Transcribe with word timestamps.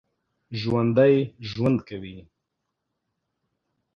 ژوندي 0.59 1.15
ژوند 1.49 1.77
کوي 1.87 2.17